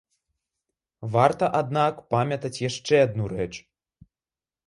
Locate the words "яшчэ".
2.69-2.95